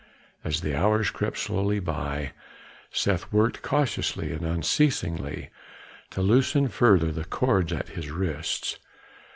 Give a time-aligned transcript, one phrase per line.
[0.43, 2.31] As the hours crept slowly by,
[2.89, 5.51] Seth worked cautiously and unceasingly
[6.09, 8.79] to loosen further the cords at his wrists.